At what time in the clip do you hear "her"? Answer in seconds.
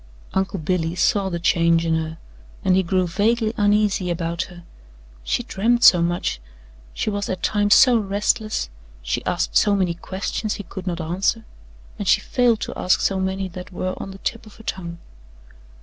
1.93-2.17, 4.45-4.63, 14.55-14.63